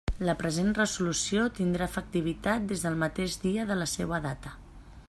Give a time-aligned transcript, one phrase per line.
[0.27, 4.59] La present resolució tindrà efectivitat des del mateix dia de la seua data.